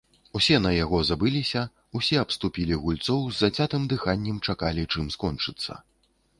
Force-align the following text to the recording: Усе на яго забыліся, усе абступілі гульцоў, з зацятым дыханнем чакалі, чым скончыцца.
Усе 0.37 0.55
на 0.65 0.69
яго 0.75 1.01
забыліся, 1.09 1.61
усе 1.99 2.15
абступілі 2.23 2.79
гульцоў, 2.87 3.21
з 3.29 3.35
зацятым 3.45 3.87
дыханнем 3.95 4.43
чакалі, 4.51 4.91
чым 4.93 5.05
скончыцца. 5.21 5.83